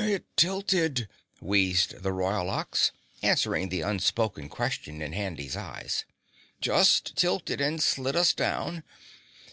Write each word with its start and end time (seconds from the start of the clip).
"It 0.00 0.24
tilted," 0.36 1.08
wheezed 1.40 2.02
the 2.02 2.10
Royal 2.12 2.50
Ox, 2.50 2.90
answering 3.22 3.68
the 3.68 3.82
unspoken 3.82 4.48
question 4.48 5.00
in 5.00 5.12
Handy's 5.12 5.56
eyes, 5.56 6.04
"just 6.60 7.14
tilted 7.14 7.60
and 7.60 7.80
slid 7.80 8.16
us 8.16 8.32
down. 8.34 8.82